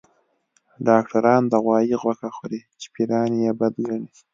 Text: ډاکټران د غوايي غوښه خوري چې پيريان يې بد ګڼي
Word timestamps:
ډاکټران 0.87 1.41
د 1.47 1.53
غوايي 1.63 1.93
غوښه 2.01 2.29
خوري 2.35 2.61
چې 2.79 2.87
پيريان 2.93 3.31
يې 3.43 3.51
بد 3.59 3.73
ګڼي 3.87 4.07